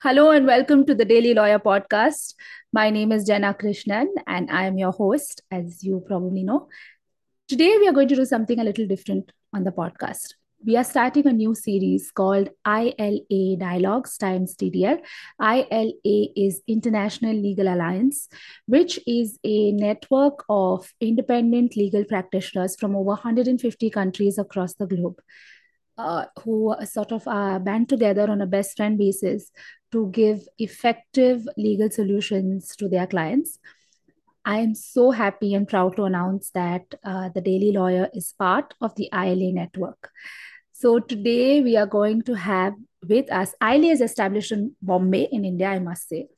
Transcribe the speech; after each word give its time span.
Hello 0.00 0.30
and 0.30 0.46
welcome 0.46 0.86
to 0.86 0.94
the 0.94 1.04
Daily 1.04 1.34
Lawyer 1.34 1.58
Podcast. 1.58 2.34
My 2.72 2.88
name 2.88 3.10
is 3.10 3.24
Jenna 3.24 3.52
Krishnan 3.52 4.06
and 4.28 4.48
I 4.48 4.66
am 4.66 4.78
your 4.78 4.92
host, 4.92 5.42
as 5.50 5.82
you 5.82 6.04
probably 6.06 6.44
know. 6.44 6.68
Today, 7.48 7.76
we 7.78 7.88
are 7.88 7.92
going 7.92 8.06
to 8.06 8.14
do 8.14 8.24
something 8.24 8.60
a 8.60 8.62
little 8.62 8.86
different 8.86 9.32
on 9.52 9.64
the 9.64 9.72
podcast. 9.72 10.34
We 10.64 10.76
are 10.76 10.84
starting 10.84 11.26
a 11.26 11.32
new 11.32 11.52
series 11.52 12.12
called 12.12 12.50
ILA 12.64 13.56
Dialogues 13.56 14.16
times 14.16 14.54
TDL. 14.54 15.00
ILA 15.42 16.26
is 16.36 16.62
International 16.68 17.34
Legal 17.34 17.66
Alliance, 17.66 18.28
which 18.66 19.00
is 19.04 19.40
a 19.42 19.72
network 19.72 20.44
of 20.48 20.94
independent 21.00 21.76
legal 21.76 22.04
practitioners 22.04 22.76
from 22.76 22.94
over 22.94 23.10
150 23.18 23.90
countries 23.90 24.38
across 24.38 24.74
the 24.74 24.86
globe. 24.86 25.20
Uh, 25.98 26.26
who 26.44 26.72
sort 26.84 27.10
of 27.10 27.26
are 27.26 27.58
band 27.58 27.88
together 27.88 28.30
on 28.30 28.40
a 28.40 28.46
best 28.46 28.76
friend 28.76 28.96
basis 28.96 29.50
to 29.90 30.08
give 30.12 30.46
effective 30.58 31.42
legal 31.56 31.90
solutions 31.90 32.76
to 32.76 32.88
their 32.88 33.04
clients. 33.04 33.58
I 34.44 34.58
am 34.58 34.76
so 34.76 35.10
happy 35.10 35.54
and 35.54 35.66
proud 35.66 35.96
to 35.96 36.04
announce 36.04 36.50
that 36.50 36.94
uh, 37.02 37.30
the 37.30 37.40
Daily 37.40 37.72
Lawyer 37.72 38.08
is 38.14 38.32
part 38.38 38.74
of 38.80 38.94
the 38.94 39.10
ILA 39.12 39.52
network. 39.52 40.10
So 40.72 41.00
today 41.00 41.62
we 41.62 41.76
are 41.76 41.86
going 41.86 42.22
to 42.22 42.34
have 42.34 42.74
with 43.06 43.32
us, 43.32 43.54
ILA 43.60 43.88
is 43.88 44.00
established 44.00 44.52
in 44.52 44.76
Bombay 44.80 45.28
in 45.32 45.44
India, 45.44 45.68
I 45.68 45.80
must 45.80 46.08
say. 46.08 46.28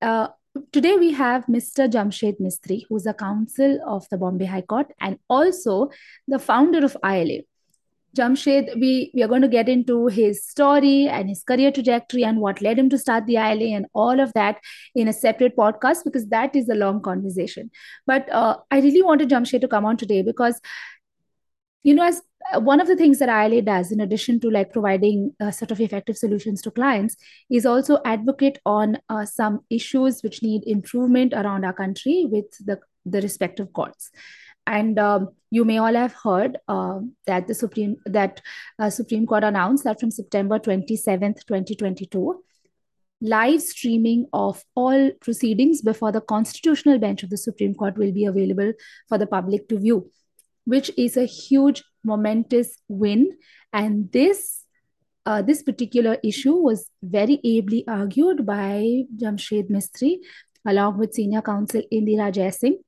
Uh, 0.00 0.28
today 0.72 0.96
we 0.96 1.10
have 1.10 1.46
Mr. 1.46 1.90
Jamshed 1.90 2.40
Mistry, 2.40 2.84
who's 2.88 3.06
a 3.06 3.14
counsel 3.14 3.80
of 3.84 4.08
the 4.10 4.16
Bombay 4.16 4.46
High 4.46 4.62
Court 4.62 4.92
and 5.00 5.18
also 5.28 5.90
the 6.28 6.38
founder 6.38 6.84
of 6.84 6.96
ILA. 7.04 7.42
Jamshed, 8.16 8.74
we, 8.80 9.10
we 9.14 9.22
are 9.22 9.28
going 9.28 9.42
to 9.42 9.48
get 9.48 9.68
into 9.68 10.08
his 10.08 10.44
story 10.44 11.06
and 11.06 11.28
his 11.28 11.44
career 11.44 11.70
trajectory 11.70 12.24
and 12.24 12.38
what 12.38 12.60
led 12.60 12.78
him 12.78 12.90
to 12.90 12.98
start 12.98 13.26
the 13.26 13.36
ILA 13.36 13.76
and 13.76 13.86
all 13.92 14.18
of 14.18 14.32
that 14.32 14.58
in 14.94 15.06
a 15.06 15.12
separate 15.12 15.56
podcast 15.56 16.04
because 16.04 16.26
that 16.28 16.56
is 16.56 16.68
a 16.68 16.74
long 16.74 17.00
conversation. 17.00 17.70
But 18.06 18.28
uh, 18.32 18.56
I 18.70 18.80
really 18.80 19.02
wanted 19.02 19.30
Jamshed 19.30 19.60
to 19.60 19.68
come 19.68 19.84
on 19.84 19.96
today 19.96 20.22
because, 20.22 20.60
you 21.84 21.94
know, 21.94 22.04
as 22.04 22.20
uh, 22.52 22.58
one 22.58 22.80
of 22.80 22.88
the 22.88 22.96
things 22.96 23.20
that 23.20 23.28
ILA 23.28 23.62
does, 23.62 23.92
in 23.92 24.00
addition 24.00 24.40
to 24.40 24.50
like 24.50 24.72
providing 24.72 25.32
uh, 25.40 25.52
sort 25.52 25.70
of 25.70 25.80
effective 25.80 26.16
solutions 26.16 26.62
to 26.62 26.70
clients, 26.72 27.16
is 27.48 27.64
also 27.64 27.98
advocate 28.04 28.58
on 28.66 28.98
uh, 29.08 29.24
some 29.24 29.60
issues 29.70 30.22
which 30.22 30.42
need 30.42 30.64
improvement 30.66 31.32
around 31.32 31.64
our 31.64 31.72
country 31.72 32.26
with 32.28 32.46
the, 32.64 32.80
the 33.06 33.20
respective 33.20 33.72
courts 33.72 34.10
and 34.66 34.98
um, 34.98 35.28
you 35.50 35.64
may 35.64 35.78
all 35.78 35.94
have 35.94 36.12
heard 36.12 36.58
uh, 36.68 37.00
that 37.26 37.46
the 37.46 37.54
supreme 37.54 37.96
that 38.06 38.40
uh, 38.78 38.90
supreme 38.90 39.26
court 39.26 39.44
announced 39.44 39.84
that 39.84 40.00
from 40.00 40.10
september 40.10 40.58
27th 40.58 41.44
2022 41.46 42.42
live 43.22 43.60
streaming 43.60 44.26
of 44.32 44.64
all 44.74 45.10
proceedings 45.20 45.82
before 45.82 46.12
the 46.12 46.20
constitutional 46.20 46.98
bench 46.98 47.22
of 47.22 47.30
the 47.30 47.36
supreme 47.36 47.74
court 47.74 47.98
will 47.98 48.12
be 48.12 48.24
available 48.24 48.72
for 49.08 49.18
the 49.18 49.26
public 49.26 49.68
to 49.68 49.78
view 49.78 50.10
which 50.64 50.90
is 50.96 51.16
a 51.16 51.24
huge 51.24 51.82
momentous 52.04 52.78
win. 52.88 53.36
And 53.72 54.10
this 54.12 54.64
uh, 55.26 55.42
this 55.42 55.62
particular 55.62 56.16
issue 56.24 56.54
was 56.54 56.88
very 57.02 57.40
ably 57.44 57.84
argued 57.86 58.46
by 58.46 59.02
Jamshed 59.16 59.68
Mistry 59.70 60.18
along 60.66 60.98
with 60.98 61.12
senior 61.12 61.42
counsel 61.42 61.82
Indira 61.92 62.32
Jaising 62.32 62.78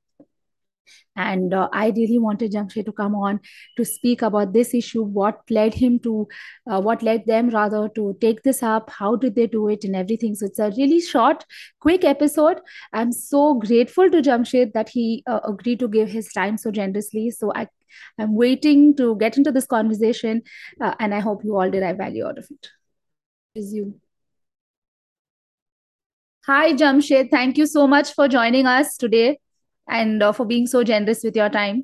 and 1.15 1.53
uh, 1.53 1.69
I 1.71 1.89
really 1.89 2.17
wanted 2.17 2.51
Jamshed 2.51 2.85
to 2.85 2.91
come 2.91 3.15
on 3.15 3.39
to 3.77 3.85
speak 3.85 4.21
about 4.21 4.53
this 4.53 4.73
issue, 4.73 5.03
what 5.03 5.39
led 5.49 5.73
him 5.73 5.99
to, 5.99 6.27
uh, 6.69 6.81
what 6.81 7.03
led 7.03 7.25
them 7.25 7.49
rather 7.49 7.89
to 7.89 8.17
take 8.19 8.43
this 8.43 8.63
up, 8.63 8.89
how 8.89 9.15
did 9.15 9.35
they 9.35 9.47
do 9.47 9.67
it, 9.67 9.83
and 9.83 9.95
everything. 9.95 10.35
So 10.35 10.47
it's 10.47 10.59
a 10.59 10.71
really 10.71 11.01
short, 11.01 11.45
quick 11.79 12.03
episode. 12.03 12.59
I'm 12.93 13.11
so 13.11 13.55
grateful 13.55 14.09
to 14.09 14.21
Jamshed 14.21 14.73
that 14.73 14.89
he 14.89 15.23
uh, 15.27 15.41
agreed 15.47 15.79
to 15.79 15.87
give 15.87 16.09
his 16.09 16.31
time 16.31 16.57
so 16.57 16.71
generously. 16.71 17.29
So 17.31 17.51
I, 17.53 17.67
I'm 18.17 18.35
waiting 18.35 18.95
to 18.97 19.15
get 19.17 19.37
into 19.37 19.51
this 19.51 19.65
conversation, 19.65 20.41
uh, 20.81 20.95
and 20.99 21.13
I 21.13 21.19
hope 21.19 21.43
you 21.43 21.57
all 21.57 21.69
derive 21.69 21.97
value 21.97 22.25
out 22.25 22.39
of 22.39 22.47
it. 22.49 22.69
Is 23.55 23.71
you. 23.71 23.99
Hi, 26.47 26.73
Jamshed. 26.73 27.29
Thank 27.29 27.57
you 27.57 27.67
so 27.67 27.87
much 27.87 28.13
for 28.13 28.27
joining 28.27 28.65
us 28.65 28.97
today 28.97 29.37
and 29.87 30.23
uh, 30.23 30.31
for 30.31 30.45
being 30.45 30.67
so 30.67 30.83
generous 30.83 31.23
with 31.23 31.35
your 31.35 31.49
time. 31.49 31.83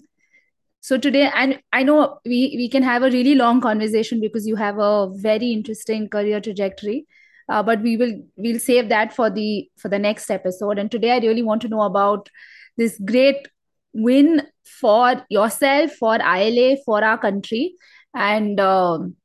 So 0.82 0.98
today 0.98 1.30
and 1.36 1.60
i 1.74 1.84
know 1.84 2.20
we 2.26 2.54
we 2.56 2.70
can 2.70 2.84
have 2.84 3.04
a 3.04 3.10
really 3.12 3.36
long 3.36 3.60
conversation 3.60 4.22
because 4.22 4.48
you 4.48 4.56
have 4.56 4.78
a 4.80 5.10
very 5.12 5.52
interesting 5.52 6.08
career 6.08 6.40
trajectory 6.40 7.06
uh, 7.50 7.64
but 7.64 7.82
we 7.82 7.98
will 7.98 8.14
we'll 8.38 8.59
save 8.59 8.90
that 8.90 9.14
for 9.14 9.30
the 9.30 9.70
for 9.78 9.90
the 9.90 10.00
next 10.00 10.30
episode. 10.30 10.78
And 10.78 10.92
today 10.92 11.12
i 11.12 11.18
really 11.18 11.44
want 11.44 11.62
to 11.64 11.68
know 11.68 11.82
about 11.82 12.30
this 12.78 13.00
great 13.04 13.48
win 13.94 14.44
for 14.64 15.26
yourself 15.30 15.92
for 15.94 16.16
ila 16.16 16.78
for 16.86 17.04
our 17.04 17.18
country. 17.18 17.74
And 18.14 18.59
um, 18.59 19.16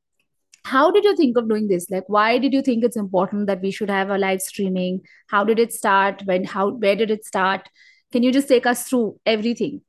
how 0.63 0.89
did 0.89 1.03
you 1.03 1.15
think 1.15 1.37
of 1.37 1.47
doing 1.47 1.67
this? 1.67 1.89
Like 1.89 2.05
why 2.07 2.39
did 2.39 2.53
you 2.53 2.63
think 2.63 2.83
it's 2.83 2.97
important 2.97 3.45
that 3.47 3.61
we 3.61 3.71
should 3.71 3.91
have 3.91 4.09
a 4.09 4.17
live 4.17 4.41
streaming? 4.41 5.01
How 5.27 5.43
did 5.43 5.59
it 5.59 5.71
start? 5.71 6.23
When 6.25 6.43
how 6.43 6.71
where 6.71 6.95
did 6.95 7.11
it 7.11 7.25
start 7.25 7.69
can 8.15 8.23
you 8.23 8.31
just 8.31 8.47
take 8.47 8.65
us 8.65 8.87
through 8.87 9.19
everything? 9.25 9.81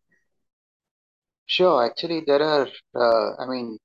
Sure. 1.47 1.85
Actually, 1.85 2.25
there 2.27 2.43
are, 2.43 2.69
uh, 2.95 3.37
I 3.39 3.47
mean, 3.47 3.79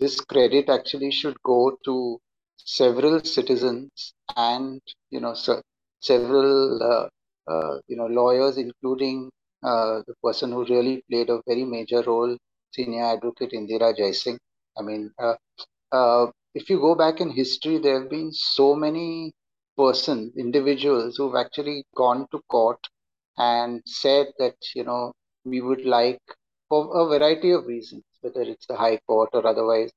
this 0.00 0.20
credit 0.20 0.68
actually 0.68 1.12
should 1.12 1.36
go 1.44 1.78
to 1.84 2.18
several 2.56 3.20
citizens 3.20 4.14
and, 4.36 4.80
you 5.10 5.20
know, 5.20 5.34
several, 6.00 6.82
uh, 6.82 7.08
uh, 7.52 7.78
you 7.86 7.96
know, 7.96 8.06
lawyers, 8.06 8.58
including 8.58 9.30
uh, 9.62 10.02
the 10.08 10.14
person 10.24 10.50
who 10.50 10.64
really 10.64 11.04
played 11.08 11.30
a 11.30 11.40
very 11.46 11.64
major 11.64 12.02
role, 12.02 12.36
senior 12.72 13.04
advocate 13.04 13.52
Indira 13.52 13.96
Jaising. 13.96 14.38
I 14.76 14.82
mean, 14.82 15.12
uh, 15.22 15.36
uh, 15.92 16.32
if 16.54 16.68
you 16.68 16.80
go 16.80 16.96
back 16.96 17.20
in 17.20 17.30
history, 17.30 17.78
there 17.78 18.00
have 18.00 18.10
been 18.10 18.32
so 18.32 18.74
many 18.74 19.32
persons, 19.78 20.36
individuals 20.36 21.16
who've 21.16 21.36
actually 21.36 21.84
gone 21.96 22.26
to 22.32 22.40
court 22.50 22.80
and 23.38 23.82
said 23.86 24.26
that 24.38 24.56
you 24.74 24.84
know 24.84 25.12
we 25.44 25.60
would 25.60 25.84
like 25.84 26.20
for 26.68 26.80
a 27.00 27.06
variety 27.08 27.50
of 27.52 27.66
reasons 27.66 28.02
whether 28.20 28.42
it's 28.42 28.66
the 28.66 28.76
high 28.76 28.98
court 29.08 29.30
or 29.32 29.46
otherwise 29.46 29.90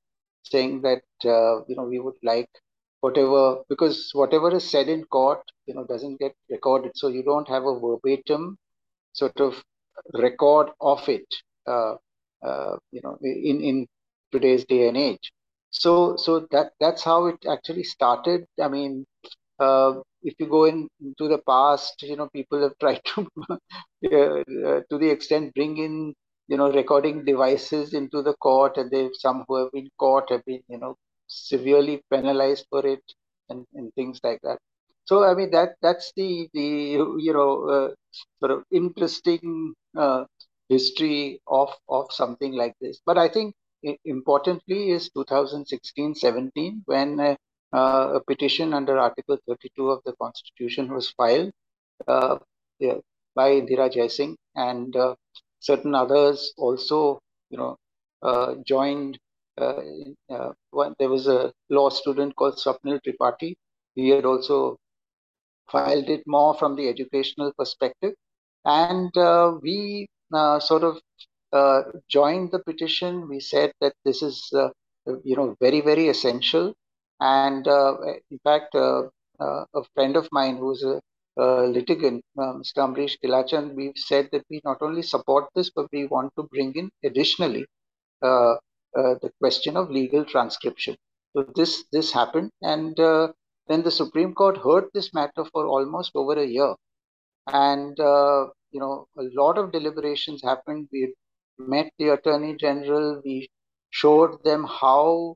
saying 0.43 0.81
that 0.81 1.03
uh, 1.25 1.55
you 1.67 1.75
know 1.75 1.83
we 1.93 1.99
would 1.99 2.19
like 2.23 2.49
whatever 3.01 3.61
because 3.69 4.09
whatever 4.13 4.55
is 4.55 4.69
said 4.69 4.87
in 4.89 5.03
court 5.05 5.41
you 5.65 5.73
know 5.73 5.85
doesn't 5.85 6.19
get 6.19 6.33
recorded. 6.49 6.91
So 6.95 7.07
you 7.07 7.23
don't 7.23 7.47
have 7.49 7.65
a 7.65 7.79
verbatim 7.79 8.57
sort 9.13 9.39
of 9.39 9.63
record 10.13 10.69
of 10.81 11.07
it 11.09 11.27
uh, 11.67 11.95
uh, 12.45 12.77
you 12.91 13.01
know 13.03 13.17
in 13.21 13.61
in 13.61 13.87
today's 14.31 14.65
day 14.65 14.87
and 14.87 14.97
age. 14.97 15.31
So 15.71 16.15
so 16.17 16.47
that 16.51 16.71
that's 16.79 17.03
how 17.03 17.25
it 17.27 17.37
actually 17.49 17.83
started. 17.83 18.45
I 18.61 18.67
mean 18.69 19.05
uh, 19.59 19.93
if 20.27 20.35
you 20.39 20.47
go 20.47 20.65
in, 20.65 20.88
into 21.01 21.27
the 21.29 21.39
past, 21.47 22.01
you 22.03 22.15
know, 22.17 22.29
people 22.29 22.61
have 22.63 22.77
tried 22.79 23.01
to, 23.05 23.27
uh, 23.51 24.81
to 24.89 24.97
the 25.03 25.09
extent, 25.09 25.53
bring 25.55 25.77
in, 25.77 26.13
you 26.47 26.57
know, 26.57 26.71
recording 26.71 27.25
devices 27.25 27.93
into 27.93 28.21
the 28.21 28.33
court, 28.35 28.77
and 28.77 28.91
they 28.91 29.09
some 29.13 29.45
who 29.47 29.55
have 29.63 29.71
been 29.71 29.89
caught 29.99 30.29
have 30.31 30.45
been, 30.45 30.61
you 30.69 30.79
know, 30.79 30.95
severely 31.27 32.01
penalized 32.11 32.66
for 32.69 32.85
it, 32.85 33.03
and, 33.49 33.66
and 33.75 33.93
things 33.95 34.19
like 34.23 34.39
that. 34.43 34.59
So 35.05 35.23
I 35.23 35.33
mean 35.35 35.51
that 35.51 35.75
that's 35.81 36.11
the 36.16 36.49
the 36.53 36.67
you 37.27 37.33
know 37.33 37.51
uh, 37.75 37.89
sort 38.39 38.51
of 38.51 38.63
interesting 38.71 39.73
uh, 39.97 40.25
history 40.69 41.39
of 41.47 41.73
of 41.89 42.11
something 42.11 42.53
like 42.53 42.75
this. 42.81 42.99
But 43.05 43.17
I 43.17 43.29
think 43.29 43.55
importantly 44.05 44.91
is 44.91 45.09
2016-17 45.11 46.84
when 46.85 47.19
uh, 47.73 48.14
a 48.16 48.22
petition 48.22 48.73
under 48.73 48.97
Article 48.97 49.37
32 49.47 49.90
of 49.90 50.02
the 50.05 50.14
Constitution 50.22 50.93
was 50.93 51.11
filed 51.11 51.52
uh, 52.08 52.37
yeah, 52.79 52.96
by 53.35 53.52
Indira 53.52 53.91
Jaising, 53.91 54.35
and 54.55 54.96
uh, 54.96 55.16
certain 55.59 55.96
others 55.96 56.53
also, 56.58 57.19
you 57.49 57.58
know, 57.58 57.78
uh, 58.22 58.55
joined. 58.66 59.17
Uh, 59.59 59.81
uh, 60.29 60.52
one, 60.69 60.93
there 60.99 61.09
was 61.09 61.28
a 61.28 61.52
law 61.69 61.90
student 61.90 62.35
called 62.35 62.55
Swapnil 62.55 62.99
Tripathi. 63.02 63.55
He 63.96 64.09
had 64.09 64.25
also 64.25 64.78
filed 65.72 66.09
it 66.09 66.23
more 66.28 66.53
from 66.53 66.75
the 66.75 66.87
educational 66.87 67.52
perspective, 67.58 68.14
and 68.66 69.11
we 69.61 70.08
sort 70.59 70.84
of 70.84 70.99
joined 72.08 72.52
the 72.52 72.59
petition. 72.59 73.28
We 73.28 73.40
said 73.40 73.73
that 73.81 73.93
this 74.05 74.22
is, 74.22 74.47
you 75.23 75.35
know, 75.35 75.55
very 75.59 75.81
very 75.81 76.08
essential 76.09 76.73
and 77.19 77.67
uh, 77.67 77.97
in 78.31 78.40
fact, 78.43 78.75
uh, 78.75 79.03
uh, 79.40 79.66
a 79.75 79.84
friend 79.93 80.16
of 80.17 80.28
mine 80.31 80.58
who's 80.58 80.84
a, 80.84 80.99
a 81.37 81.67
litigant, 81.67 82.23
Mr. 82.37 82.81
Amrish 82.81 83.17
Kilachand, 83.23 83.75
we've 83.75 83.97
said 83.97 84.29
that 84.31 84.46
we 84.49 84.61
not 84.66 84.78
only 84.81 85.02
support 85.03 85.49
this, 85.55 85.69
but 85.69 85.87
we 85.91 86.05
want 86.08 86.34
to 86.37 86.43
bring 86.43 86.73
in 86.75 86.90
additionally 87.03 87.66
the 88.22 89.31
question 89.41 89.78
of 89.78 89.90
legal 89.91 90.25
transcription. 90.25 90.96
So 91.34 91.46
this 91.55 91.85
this 91.91 92.11
happened, 92.11 92.52
and 92.61 92.96
then 93.67 93.84
the 93.84 93.91
Supreme 93.91 94.34
Court 94.34 94.58
heard 94.58 94.85
this 94.93 95.14
matter 95.14 95.46
for 95.53 95.66
almost 95.67 96.11
over 96.16 96.34
a 96.40 96.46
year. 96.46 96.75
And, 97.47 97.99
uh, 97.99 98.47
you 98.72 98.79
know, 98.79 99.08
a 99.17 99.23
lot 99.34 99.58
of 99.58 99.72
deliberations 99.72 100.41
happened. 100.43 100.87
We 100.91 101.14
met 101.58 101.91
the 101.99 102.09
Attorney 102.09 102.55
General. 102.55 103.22
We 103.23 103.49
showed 103.90 104.43
them 104.43 104.66
how, 104.66 105.35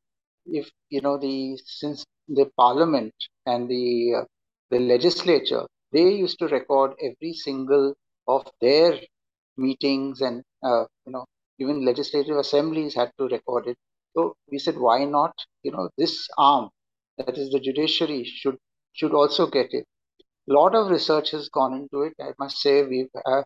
if, 0.51 0.69
you 0.89 1.01
know, 1.01 1.18
the, 1.18 1.57
since 1.65 2.06
the 2.27 2.50
Parliament 2.57 3.13
and 3.45 3.69
the, 3.69 4.15
uh, 4.21 4.25
the 4.69 4.80
legislature, 4.80 5.65
they 5.92 6.09
used 6.12 6.39
to 6.39 6.48
record 6.48 6.94
every 7.01 7.33
single 7.33 7.94
of 8.27 8.48
their 8.62 9.00
meetings 9.57 10.21
and, 10.21 10.44
uh, 10.63 10.86
you 11.06 11.12
know, 11.13 11.25
even 11.59 11.86
legislative 11.86 12.38
assemblies 12.38 12.95
had 12.95 13.12
to 13.18 13.27
record 13.27 13.68
it. 13.68 13.77
So 14.15 14.36
we 14.51 14.59
said, 14.59 14.77
why 14.77 15.06
not? 15.06 15.33
You 15.63 15.71
know, 15.71 15.89
this 15.98 16.27
arm, 16.38 16.69
that 17.18 17.38
is 17.38 17.51
the 17.51 17.59
judiciary, 17.59 18.24
should 18.25 18.57
should 18.94 19.13
also 19.13 19.47
get 19.47 19.74
it. 19.74 19.86
A 20.50 20.54
lot 20.54 20.75
of 20.75 20.89
research 20.92 21.31
has 21.31 21.50
gone 21.50 21.74
into 21.74 22.04
it. 22.04 22.13
I 22.21 22.31
must 22.39 22.57
say, 22.59 22.83
we've 22.83 23.09
uh, 23.25 23.44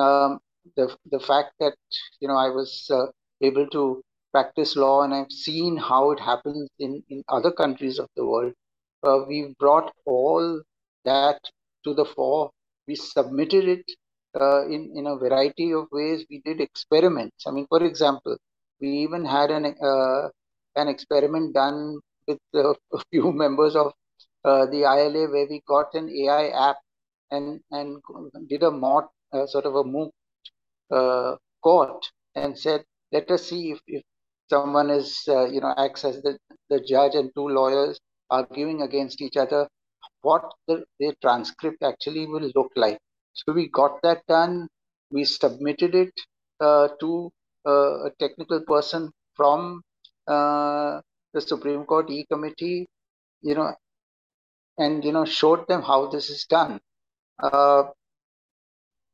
um, 0.00 0.40
the 0.76 0.96
the 1.10 1.20
fact 1.20 1.52
that 1.60 1.76
you 2.20 2.28
know 2.28 2.36
I 2.36 2.50
was 2.50 2.88
uh, 2.90 3.06
able 3.42 3.66
to 3.68 4.02
practice 4.34 4.76
law 4.76 5.02
and 5.04 5.14
I've 5.14 5.32
seen 5.32 5.76
how 5.78 6.02
it 6.12 6.20
happens 6.20 6.68
in 6.80 7.02
in 7.10 7.24
other 7.38 7.52
countries 7.62 7.98
of 8.04 8.08
the 8.16 8.26
world. 8.32 8.54
Uh, 9.06 9.20
we've 9.28 9.54
brought 9.58 9.92
all 10.06 10.62
that 11.06 11.40
to 11.84 11.94
the 11.94 12.06
fore. 12.06 12.50
We 12.88 12.96
submitted 12.96 13.66
it 13.76 13.86
uh, 14.40 14.62
in 14.76 14.82
in 14.96 15.06
a 15.08 15.16
variety 15.26 15.72
of 15.80 15.86
ways. 15.92 16.26
We 16.30 16.42
did 16.50 16.60
experiments. 16.68 17.46
I 17.48 17.52
mean, 17.52 17.66
for 17.74 17.82
example, 17.92 18.38
we 18.80 18.90
even 19.06 19.24
had 19.36 19.50
an 19.58 19.66
uh, 19.92 20.28
an 20.82 20.88
experiment 20.96 21.54
done 21.54 22.00
with 22.28 22.40
a 22.54 22.74
few 23.12 23.32
members 23.44 23.76
of 23.76 23.92
uh, 24.44 24.66
the 24.66 24.82
ILA 24.96 25.24
where 25.34 25.48
we 25.54 25.62
got 25.68 25.94
an 25.94 26.10
AI 26.24 26.46
app 26.70 26.78
and 27.32 27.60
and 27.72 28.02
did 28.48 28.64
a 28.64 28.72
mod 28.72 29.04
uh, 29.32 29.46
sort 29.46 29.66
of 29.66 29.76
a 29.76 29.84
moot 29.84 30.12
uh, 30.90 31.36
court 31.62 32.06
and 32.36 32.58
said, 32.58 32.84
let 33.12 33.30
us 33.30 33.46
see 33.48 33.72
if, 33.72 33.80
if 33.86 34.02
someone 34.50 34.90
is 34.90 35.22
uh, 35.28 35.46
you 35.46 35.60
know 35.60 35.74
acts 35.76 36.04
as 36.04 36.22
the, 36.22 36.38
the 36.70 36.80
judge 36.80 37.14
and 37.14 37.30
two 37.34 37.48
lawyers 37.48 38.00
arguing 38.30 38.82
against 38.82 39.20
each 39.22 39.36
other, 39.36 39.68
what 40.22 40.44
the, 40.68 40.84
the 41.00 41.14
transcript 41.22 41.82
actually 41.82 42.26
will 42.26 42.50
look 42.54 42.72
like. 42.76 42.98
So 43.34 43.52
we 43.52 43.68
got 43.68 44.02
that 44.02 44.22
done. 44.28 44.68
We 45.10 45.24
submitted 45.24 45.94
it 45.94 46.12
uh, 46.60 46.88
to 47.00 47.30
uh, 47.66 48.06
a 48.06 48.10
technical 48.18 48.60
person 48.66 49.10
from 49.36 49.82
uh, 50.26 51.00
the 51.32 51.40
Supreme 51.40 51.84
Court 51.84 52.10
E 52.10 52.26
committee, 52.30 52.86
you 53.42 53.54
know, 53.54 53.74
and 54.78 55.04
you 55.04 55.12
know 55.12 55.24
showed 55.24 55.66
them 55.68 55.82
how 55.82 56.06
this 56.06 56.30
is 56.30 56.44
done. 56.46 56.80
Uh, 57.42 57.84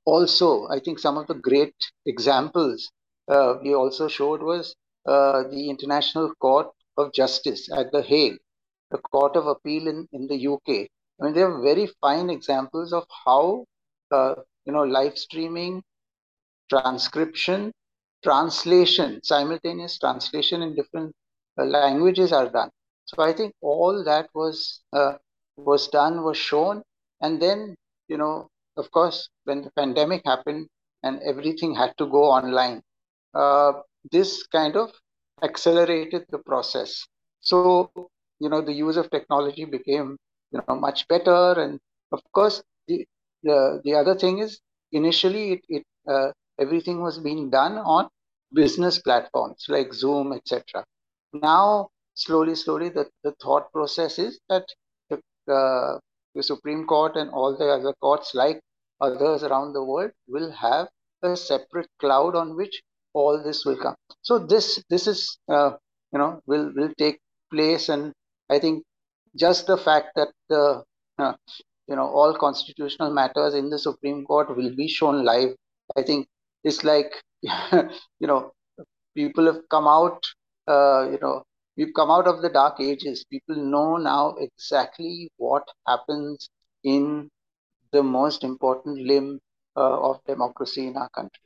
also, 0.04 0.68
I 0.68 0.78
think 0.80 0.98
some 0.98 1.16
of 1.16 1.26
the 1.26 1.34
great 1.34 1.74
examples 2.06 2.90
uh, 3.28 3.54
we 3.62 3.74
also 3.74 4.08
showed 4.08 4.42
was 4.42 4.74
uh, 5.06 5.42
the 5.50 5.68
International 5.70 6.32
Court 6.40 6.68
of 6.96 7.12
Justice 7.12 7.68
at 7.76 7.92
The 7.92 8.02
Hague, 8.02 8.38
the 8.90 8.98
Court 8.98 9.36
of 9.36 9.46
Appeal 9.46 9.88
in, 9.88 10.08
in 10.12 10.26
the 10.28 10.36
UK. 10.36 10.88
I 11.20 11.24
mean, 11.24 11.34
they 11.34 11.42
are 11.42 11.62
very 11.62 11.86
fine 12.00 12.30
examples 12.30 12.92
of 12.92 13.04
how 13.24 13.64
uh, 14.12 14.34
you 14.64 14.72
know 14.72 14.84
live 14.84 15.18
streaming, 15.18 15.82
transcription, 16.70 17.72
translation, 18.22 19.20
simultaneous 19.22 19.98
translation 19.98 20.62
in 20.62 20.74
different 20.74 21.14
uh, 21.58 21.64
languages 21.64 22.32
are 22.32 22.48
done. 22.48 22.70
So 23.04 23.22
I 23.22 23.32
think 23.32 23.54
all 23.60 24.02
that 24.04 24.28
was 24.34 24.80
uh, 24.92 25.14
was 25.56 25.88
done, 25.88 26.22
was 26.22 26.36
shown, 26.36 26.82
and 27.20 27.40
then 27.40 27.76
you 28.08 28.16
know, 28.18 28.48
of 28.76 28.90
course, 28.90 29.28
when 29.44 29.62
the 29.62 29.70
pandemic 29.72 30.22
happened 30.24 30.68
and 31.02 31.20
everything 31.22 31.74
had 31.74 31.96
to 31.98 32.06
go 32.06 32.24
online, 32.24 32.82
uh, 33.34 33.72
this 34.10 34.46
kind 34.46 34.76
of 34.76 34.90
accelerated 35.42 36.26
the 36.30 36.38
process. 36.38 37.06
So 37.40 37.90
you 38.40 38.48
know, 38.48 38.60
the 38.62 38.72
use 38.72 38.96
of 38.96 39.10
technology 39.10 39.64
became 39.64 40.16
you 40.52 40.60
know 40.66 40.76
much 40.76 41.06
better, 41.08 41.52
and 41.60 41.78
of 42.12 42.20
course, 42.32 42.62
the 42.88 43.06
the, 43.42 43.80
the 43.84 43.94
other 43.94 44.14
thing 44.14 44.38
is 44.38 44.60
initially 44.92 45.52
it, 45.52 45.60
it 45.68 45.84
uh, 46.08 46.32
everything 46.58 47.02
was 47.02 47.18
being 47.18 47.50
done 47.50 47.78
on 47.78 48.08
business 48.52 48.98
platforms 48.98 49.66
like 49.68 49.92
Zoom, 49.94 50.32
etc. 50.32 50.84
Now, 51.32 51.88
slowly, 52.14 52.54
slowly, 52.54 52.88
the, 52.88 53.08
the 53.22 53.32
thought 53.42 53.72
process 53.72 54.18
is 54.18 54.40
that 54.48 54.66
the, 55.08 55.16
uh, 55.52 55.98
the 56.34 56.42
Supreme 56.42 56.86
Court 56.86 57.16
and 57.16 57.30
all 57.30 57.56
the 57.56 57.66
other 57.68 57.94
courts, 58.00 58.34
like 58.34 58.60
others 59.00 59.42
around 59.44 59.72
the 59.72 59.84
world, 59.84 60.10
will 60.28 60.50
have 60.52 60.88
a 61.22 61.36
separate 61.36 61.88
cloud 62.00 62.34
on 62.34 62.56
which 62.56 62.82
all 63.14 63.42
this 63.42 63.64
will 63.64 63.76
come. 63.76 63.96
So 64.22 64.38
this 64.38 64.82
this 64.90 65.06
is 65.06 65.38
uh, 65.48 65.72
you 66.12 66.18
know 66.18 66.40
will 66.46 66.72
will 66.74 66.92
take 66.98 67.18
place, 67.52 67.88
and 67.88 68.12
I 68.50 68.58
think 68.58 68.84
just 69.36 69.66
the 69.66 69.76
fact 69.76 70.08
that 70.16 70.28
the 70.48 70.82
uh, 71.18 71.32
you 71.88 71.96
know 71.96 72.06
all 72.08 72.34
constitutional 72.36 73.12
matters 73.12 73.54
in 73.54 73.70
the 73.70 73.78
Supreme 73.78 74.24
Court 74.24 74.56
will 74.56 74.74
be 74.74 74.88
shown 74.88 75.24
live, 75.24 75.50
I 75.96 76.02
think 76.02 76.28
it's 76.64 76.84
like 76.84 77.12
you 77.42 78.28
know 78.28 78.52
people 79.14 79.46
have 79.46 79.62
come 79.70 79.88
out 79.88 80.24
uh, 80.68 81.08
you 81.10 81.18
know 81.22 81.42
we've 81.76 81.94
come 81.94 82.10
out 82.10 82.26
of 82.26 82.42
the 82.42 82.50
dark 82.50 82.80
ages. 82.80 83.24
People 83.30 83.56
know 83.56 83.96
now 83.96 84.34
exactly 84.38 85.30
what 85.36 85.66
happens 85.86 86.48
in 86.84 87.30
the 87.92 88.02
most 88.02 88.44
important 88.44 88.98
limb 89.00 89.40
uh, 89.76 90.00
of 90.10 90.20
democracy 90.26 90.86
in 90.86 90.96
our 90.96 91.08
country 91.10 91.42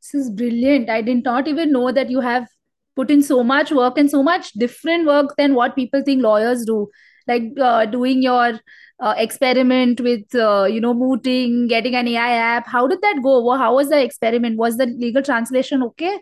this 0.00 0.14
is 0.14 0.30
brilliant. 0.30 0.88
I 0.88 1.02
did 1.02 1.24
not 1.24 1.48
even 1.48 1.72
know 1.72 1.92
that 1.92 2.10
you 2.10 2.20
have 2.20 2.48
put 2.96 3.10
in 3.10 3.22
so 3.22 3.42
much 3.44 3.70
work 3.70 3.98
and 3.98 4.10
so 4.10 4.22
much 4.22 4.52
different 4.52 5.06
work 5.06 5.34
than 5.36 5.54
what 5.54 5.74
people 5.74 6.02
think 6.02 6.22
lawyers 6.22 6.64
do. 6.64 6.88
Like 7.28 7.42
uh, 7.60 7.86
doing 7.86 8.22
your 8.22 8.58
uh, 8.98 9.14
experiment 9.16 10.00
with 10.00 10.34
uh, 10.34 10.64
you 10.64 10.80
know 10.80 10.94
mooting 10.94 11.68
getting 11.68 11.94
an 11.94 12.08
ai 12.08 12.32
app. 12.32 12.66
How 12.66 12.86
did 12.86 13.02
that 13.02 13.20
go? 13.22 13.56
How 13.56 13.74
was 13.74 13.88
the 13.88 14.02
experiment? 14.02 14.58
Was 14.58 14.76
the 14.76 14.86
legal 14.86 15.22
translation 15.22 15.82
okay? 15.82 16.18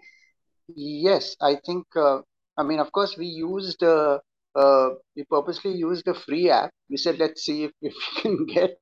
Yes 0.74 1.34
i 1.40 1.56
think 1.64 1.86
uh, 1.96 2.18
i 2.58 2.62
mean 2.62 2.78
of 2.78 2.92
course 2.92 3.16
we 3.16 3.26
used 3.26 3.82
uh, 3.82 4.18
uh, 4.54 4.88
we 5.16 5.24
purposely 5.24 5.72
used 5.72 6.06
a 6.08 6.14
free 6.14 6.50
app. 6.50 6.70
We 6.90 6.96
said 6.96 7.18
let's 7.18 7.42
see 7.42 7.64
if, 7.64 7.70
if 7.80 7.94
we 7.94 8.20
can 8.22 8.46
get 8.46 8.76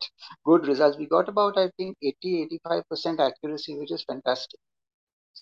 good 0.45 0.67
results. 0.67 0.97
We 0.99 1.07
got 1.07 1.29
about 1.29 1.59
i 1.59 1.71
think 1.77 1.97
80 2.03 2.61
85% 2.67 3.21
accuracy 3.21 3.79
which 3.79 3.93
is 3.93 4.05
fantastic 4.05 4.59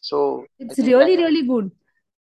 so 0.05 0.45
it's 0.59 0.79
really 0.79 1.17
really 1.17 1.47
good. 1.47 1.71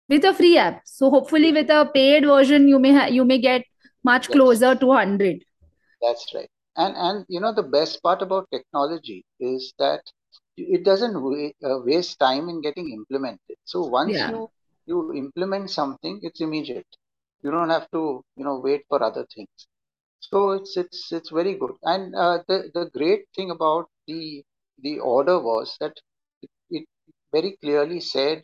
With 0.10 0.26
a 0.26 0.34
free 0.34 0.58
app. 0.58 0.82
So 0.86 1.10
hopefully 1.10 1.52
with 1.54 1.70
a 1.70 1.90
paid 1.94 2.26
version 2.26 2.68
you 2.68 2.78
may 2.78 2.94
ha- 2.94 3.12
you 3.18 3.26
may 3.26 3.40
get 3.40 3.64
much 4.04 4.30
closer 4.30 4.76
to 4.76 4.86
100 4.86 5.44
that's 6.04 6.34
right. 6.36 6.50
And 6.76 6.96
and 6.98 7.26
you 7.30 7.40
know 7.40 7.54
the 7.54 7.70
best 7.78 8.02
part 8.04 8.22
about 8.22 8.50
technology 8.52 9.24
is 9.40 9.74
that 9.80 10.02
it 10.58 10.84
doesn't 10.84 11.22
wa- 11.22 11.54
uh, 11.70 11.80
waste 11.90 12.20
time 12.20 12.50
in 12.50 12.62
getting 12.62 12.92
implemented. 12.92 13.58
So 13.64 13.86
once 13.86 14.18
yeah. 14.18 14.30
you 14.30 14.50
you 14.86 15.14
implement 15.14 15.70
something 15.70 16.20
it's 16.24 16.42
immediate. 16.42 16.98
You 17.42 17.52
don't 17.52 17.70
have 17.70 17.90
to 17.92 18.24
you 18.36 18.44
know 18.44 18.60
wait 18.60 18.82
for 18.90 19.02
other 19.04 19.26
things. 19.36 19.68
So 20.20 20.52
it's 20.52 20.76
it's 20.78 21.12
it's 21.12 21.30
very 21.30 21.54
good. 21.56 21.76
And 21.84 22.16
uh, 22.16 22.40
the 22.48 22.72
the 22.74 22.90
great 22.98 23.26
thing 23.36 23.52
about 23.52 23.88
the 24.08 24.44
the 24.82 25.00
order 25.00 25.40
was 25.40 25.78
that 25.80 25.96
very 27.34 27.58
clearly 27.64 28.00
said 28.00 28.44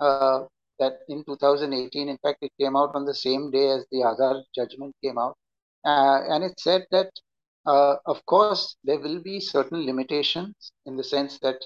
uh, 0.00 0.40
that 0.78 0.98
in 1.08 1.24
2018 1.24 2.08
in 2.08 2.18
fact 2.18 2.38
it 2.42 2.52
came 2.60 2.76
out 2.76 2.94
on 2.94 3.04
the 3.04 3.18
same 3.26 3.50
day 3.50 3.68
as 3.76 3.84
the 3.90 4.02
Aadhaar 4.08 4.42
judgment 4.54 4.94
came 5.02 5.18
out 5.18 5.36
uh, 5.84 6.20
and 6.28 6.44
it 6.44 6.58
said 6.58 6.84
that 6.90 7.10
uh, 7.66 7.96
of 8.06 8.24
course, 8.26 8.76
there 8.84 9.00
will 9.00 9.20
be 9.20 9.40
certain 9.40 9.84
limitations 9.84 10.70
in 10.86 10.96
the 10.96 11.02
sense 11.02 11.38
that 11.40 11.58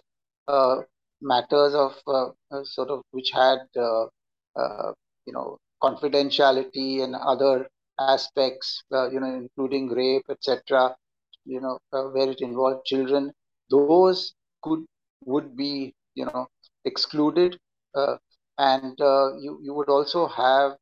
uh, 0.49 0.77
matters 1.21 1.75
of 1.75 1.95
uh, 2.07 2.31
uh 2.51 2.65
sort 2.65 2.89
of 2.89 3.03
which 3.11 3.31
had 3.33 3.59
you 3.75 5.33
know 5.35 5.59
confidentiality 5.83 7.03
and 7.05 7.15
other 7.15 7.69
aspects, 7.99 8.83
you 8.91 9.21
know, 9.21 9.35
including 9.35 9.89
rape, 9.89 10.25
etc. 10.31 10.97
You 11.45 11.61
know, 11.61 11.79
where 11.91 12.31
it 12.31 12.41
involved 12.41 12.87
children, 12.87 13.33
those 13.71 14.33
could 14.63 14.85
would 15.27 15.55
be 15.55 15.95
you 16.15 16.25
know 16.25 16.47
excluded, 16.85 17.59
and 18.59 18.95
you 18.99 19.59
you 19.63 19.75
would 19.75 19.89
also 19.89 20.27
have 20.27 20.77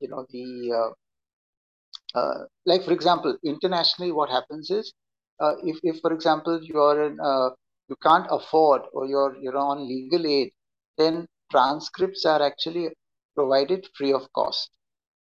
you 0.00 0.08
know 0.08 0.26
the 0.30 0.94
uh, 2.14 2.44
like 2.66 2.82
for 2.84 2.92
example, 2.92 3.36
internationally, 3.44 4.12
what 4.12 4.30
happens 4.30 4.70
is, 4.70 4.92
uh, 5.40 5.54
if, 5.62 5.78
if 5.82 6.00
for 6.00 6.12
example 6.12 6.60
you 6.62 6.80
are 6.80 7.06
in, 7.06 7.18
uh, 7.20 7.50
you 7.88 7.96
can't 8.02 8.26
afford 8.30 8.82
or 8.92 9.06
you're 9.06 9.36
you're 9.40 9.56
on 9.56 9.88
legal 9.88 10.26
aid, 10.26 10.50
then 10.98 11.26
transcripts 11.50 12.24
are 12.24 12.42
actually 12.42 12.88
provided 13.34 13.86
free 13.96 14.12
of 14.12 14.30
cost. 14.32 14.70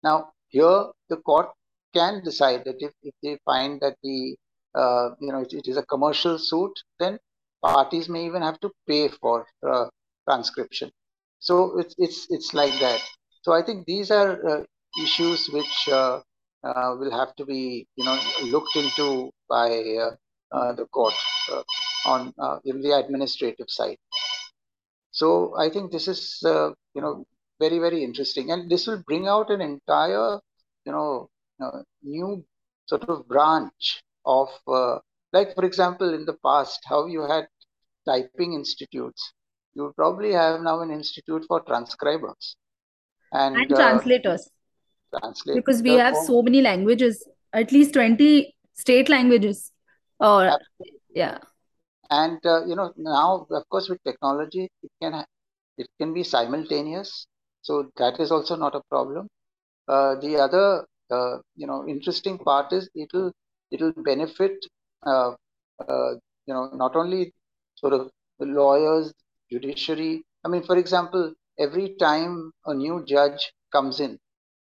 Now 0.02 0.32
here 0.48 0.86
the 1.08 1.16
court 1.16 1.48
can 1.94 2.22
decide 2.22 2.64
that 2.64 2.76
if, 2.78 2.92
if 3.02 3.14
they 3.22 3.38
find 3.44 3.80
that 3.80 3.96
the 4.02 4.36
uh, 4.74 5.10
you 5.20 5.32
know 5.32 5.40
it, 5.40 5.52
it 5.52 5.66
is 5.68 5.76
a 5.76 5.86
commercial 5.86 6.38
suit, 6.38 6.72
then 7.00 7.18
parties 7.64 8.08
may 8.08 8.24
even 8.26 8.42
have 8.42 8.60
to 8.60 8.70
pay 8.86 9.08
for 9.08 9.46
uh, 9.66 9.86
transcription. 10.28 10.90
So 11.38 11.78
it's 11.78 11.94
it's 11.98 12.26
it's 12.30 12.54
like 12.54 12.78
that. 12.80 13.00
So 13.42 13.52
I 13.52 13.62
think 13.62 13.86
these 13.86 14.10
are 14.10 14.30
uh, 14.50 14.62
issues 15.02 15.48
which 15.52 15.88
uh, 15.88 16.20
uh, 16.62 16.96
will 16.98 17.10
have 17.10 17.34
to 17.36 17.44
be 17.44 17.86
you 17.96 18.04
know 18.04 18.18
looked 18.44 18.76
into 18.76 19.30
by 19.48 19.68
uh, 20.06 20.72
the 20.74 20.86
court 20.92 21.14
on 22.06 22.32
in 22.64 22.80
the 22.80 22.92
administrative 22.92 23.68
side. 23.68 23.98
So 25.10 25.56
I 25.58 25.70
think 25.70 25.92
this 25.92 26.08
is 26.08 26.40
you 26.44 27.02
know 27.02 27.24
very 27.60 27.78
very 27.78 28.02
interesting, 28.02 28.50
and 28.50 28.70
this 28.70 28.86
will 28.86 29.02
bring 29.06 29.28
out 29.28 29.50
an 29.50 29.60
entire 29.60 30.40
you 30.84 30.92
know 30.92 31.28
new 32.02 32.44
sort 32.86 33.08
of 33.08 33.26
branch 33.28 34.02
of 34.24 34.48
uh, 34.68 34.98
like 35.32 35.54
for 35.54 35.64
example 35.64 36.14
in 36.14 36.24
the 36.24 36.38
past 36.44 36.80
how 36.86 37.06
you 37.06 37.22
had 37.22 37.46
typing 38.06 38.54
institutes. 38.54 39.32
You 39.74 39.92
probably 39.96 40.32
have 40.32 40.60
now 40.60 40.80
an 40.80 40.90
institute 40.90 41.44
for 41.48 41.60
transcribers. 41.60 42.56
And, 43.32 43.56
and 43.56 43.68
translators 43.68 44.48
uh, 45.12 45.18
translators. 45.18 45.56
because 45.56 45.82
we 45.82 45.94
have 45.94 46.16
so 46.16 46.40
many 46.42 46.60
languages 46.60 47.26
at 47.52 47.72
least 47.72 47.94
20 47.94 48.54
state 48.74 49.08
languages 49.08 49.72
or 50.20 50.44
Absolutely. 50.44 51.00
yeah. 51.14 51.38
And 52.10 52.38
uh, 52.44 52.64
you 52.66 52.76
know 52.76 52.92
now 52.96 53.46
of 53.50 53.68
course 53.68 53.88
with 53.88 54.02
technology 54.04 54.70
it 54.82 54.90
can 55.02 55.24
it 55.78 55.88
can 55.98 56.14
be 56.14 56.22
simultaneous. 56.22 57.26
So 57.62 57.90
that 57.96 58.20
is 58.20 58.30
also 58.30 58.56
not 58.56 58.74
a 58.74 58.82
problem. 58.90 59.28
Uh, 59.88 60.16
the 60.20 60.36
other 60.36 60.86
uh, 61.10 61.38
you 61.56 61.66
know 61.66 61.86
interesting 61.88 62.38
part 62.38 62.72
is 62.72 62.88
it'll 62.94 63.32
it'll 63.70 63.92
benefit 64.04 64.64
uh, 65.06 65.32
uh, 65.88 66.10
you 66.46 66.54
know 66.54 66.70
not 66.74 66.94
only 66.96 67.32
sort 67.84 67.94
of 68.00 68.10
the 68.40 68.46
lawyers 68.46 69.12
judiciary. 69.50 70.24
I 70.44 70.48
mean 70.48 70.64
for 70.64 70.78
example 70.78 71.34
every 71.58 71.96
time 72.06 72.52
a 72.66 72.74
new 72.74 73.04
judge 73.06 73.52
comes 73.72 74.00
in 74.00 74.18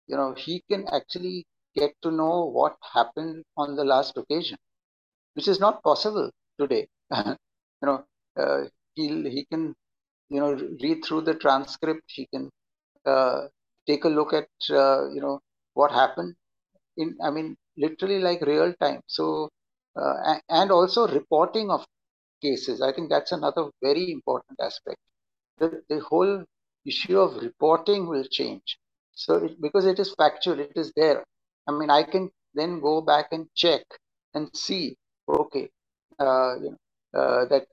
you 0.07 0.17
know 0.17 0.33
he 0.45 0.63
can 0.71 0.87
actually 0.99 1.45
get 1.75 1.93
to 2.03 2.11
know 2.11 2.45
what 2.59 2.75
happened 2.93 3.43
on 3.57 3.75
the 3.75 3.85
last 3.85 4.17
occasion 4.17 4.57
which 5.35 5.47
is 5.47 5.59
not 5.59 5.83
possible 5.83 6.29
today. 6.59 6.87
You 7.83 7.87
know 7.89 7.99
uh, 8.41 8.61
he 8.95 9.05
he 9.35 9.41
can 9.51 9.75
you 10.29 10.39
know 10.41 10.51
read 10.83 11.03
through 11.05 11.21
the 11.29 11.35
transcript. 11.35 12.03
He 12.17 12.25
can 12.33 12.49
uh, 13.05 13.47
take 13.87 14.05
a 14.05 14.09
look 14.17 14.33
at 14.33 14.49
uh, 14.81 15.09
you 15.15 15.21
know 15.25 15.39
what 15.73 15.91
happened 15.91 16.35
in 17.01 17.09
i 17.27 17.29
mean 17.35 17.55
literally 17.77 18.19
like 18.19 18.41
real 18.51 18.73
time. 18.83 19.01
So 19.07 19.49
uh, 20.01 20.35
and 20.49 20.71
also 20.71 21.07
reporting 21.07 21.71
of 21.71 21.85
cases. 22.41 22.81
I 22.81 22.91
think 22.93 23.09
that's 23.09 23.31
another 23.31 23.69
very 23.81 24.11
important 24.11 24.59
aspect. 24.61 24.97
The, 25.59 25.83
the 25.89 25.99
whole 26.01 26.43
issue 26.85 27.19
of 27.19 27.41
reporting 27.41 28.07
will 28.07 28.25
change. 28.25 28.77
So 29.13 29.35
it, 29.45 29.61
because 29.61 29.85
it 29.85 29.99
is 29.99 30.13
factual 30.15 30.59
it 30.59 30.73
is 30.75 30.91
there. 30.95 31.23
I 31.67 31.71
mean 31.71 31.89
i 31.91 32.03
can 32.03 32.29
then 32.53 32.79
go 32.81 33.01
back 33.01 33.27
and 33.31 33.47
check 33.55 33.83
and 34.33 34.49
see 34.55 34.95
okay 35.29 35.69
uh, 36.19 36.55
you 36.63 36.71
know, 36.71 37.19
uh, 37.19 37.45
that 37.45 37.67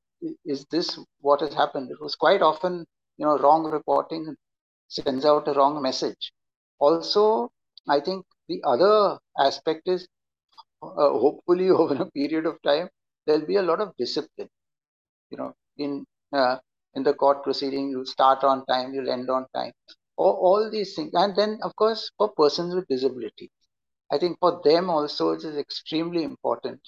is 0.45 0.67
this 0.71 0.99
what 1.21 1.41
has 1.41 1.55
happened? 1.55 1.91
It 1.91 2.01
was 2.01 2.15
quite 2.17 2.43
often 2.43 2.87
you 3.19 3.27
know 3.27 3.39
wrong 3.39 3.65
reporting 3.71 4.37
sends 4.89 5.25
out 5.25 5.49
a 5.49 5.55
wrong 5.55 5.83
message. 5.83 6.33
Also 6.81 7.51
i 7.89 8.01
think 8.01 8.25
the 8.49 8.61
other 8.65 9.19
aspect 9.39 9.89
is 9.89 10.07
uh, 10.83 11.11
hopefully 11.25 11.71
over 11.81 11.95
a 12.03 12.11
period 12.13 12.47
of 12.47 12.61
time 12.63 12.89
there'll 13.27 13.47
be 13.47 13.57
a 13.57 13.63
lot 13.71 13.81
of 13.81 13.95
discipline 13.99 14.49
you 15.31 15.37
know 15.37 15.55
in 15.77 16.05
uh, 16.33 16.57
in 16.95 17.03
the 17.03 17.15
court 17.15 17.43
proceeding 17.43 17.89
you 17.91 18.05
start 18.05 18.45
on 18.45 18.65
time 18.67 18.93
you'll 18.95 19.11
end 19.11 19.31
on 19.31 19.47
time. 19.55 19.73
All, 20.17 20.35
all 20.49 20.71
these 20.71 20.95
things 20.95 21.11
and 21.15 21.35
then 21.37 21.59
of 21.63 21.75
course 21.77 22.11
for 22.19 22.29
persons 22.31 22.75
with 22.75 22.87
disability. 22.89 23.51
I 24.13 24.19
think 24.19 24.39
for 24.41 24.61
them 24.65 24.91
also 24.91 25.31
it 25.33 25.45
is 25.45 25.57
extremely 25.57 26.25
important 26.25 26.81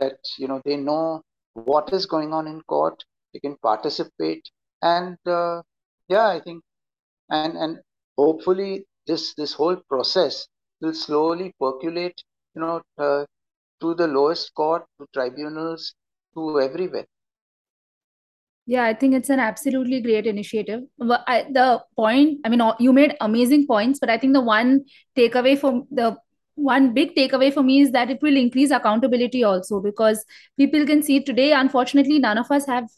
that 0.00 0.18
you 0.38 0.48
know 0.48 0.60
they 0.64 0.76
know 0.76 1.22
what 1.54 1.92
is 1.92 2.06
going 2.06 2.32
on 2.32 2.46
in 2.46 2.60
court 2.62 3.04
they 3.32 3.40
can 3.40 3.56
participate 3.62 4.48
and 4.82 5.16
uh, 5.26 5.62
yeah 6.08 6.28
i 6.28 6.40
think 6.40 6.62
and 7.30 7.56
and 7.56 7.78
hopefully 8.16 8.84
this 9.06 9.34
this 9.34 9.52
whole 9.54 9.76
process 9.92 10.46
will 10.80 10.94
slowly 10.94 11.48
percolate 11.60 12.20
you 12.54 12.60
know 12.62 12.76
uh, 12.98 13.24
to 13.80 13.94
the 13.94 14.06
lowest 14.18 14.52
court 14.54 14.84
to 14.98 15.06
tribunals 15.16 15.94
to 16.34 16.60
everywhere 16.66 17.06
yeah 18.74 18.84
i 18.84 18.94
think 19.00 19.14
it's 19.14 19.30
an 19.30 19.40
absolutely 19.40 20.00
great 20.00 20.26
initiative. 20.26 20.82
I, 21.00 21.46
the 21.50 21.82
point 21.96 22.40
i 22.44 22.48
mean 22.48 22.62
you 22.78 22.92
made 22.92 23.16
amazing 23.20 23.66
points 23.66 23.98
but 23.98 24.10
i 24.10 24.18
think 24.18 24.34
the 24.34 24.40
one 24.40 24.84
takeaway 25.16 25.58
from 25.58 25.86
the 25.90 26.16
one 26.54 26.92
big 26.92 27.14
takeaway 27.14 27.52
for 27.54 27.62
me 27.62 27.80
is 27.80 27.92
that 27.92 28.10
it 28.10 28.18
will 28.20 28.36
increase 28.36 28.70
accountability 28.70 29.44
also 29.44 29.80
because 29.80 30.24
people 30.58 30.84
can 30.84 31.02
see 31.02 31.22
today 31.22 31.52
unfortunately 31.52 32.18
none 32.18 32.36
of 32.36 32.50
us 32.50 32.66
have 32.66 32.88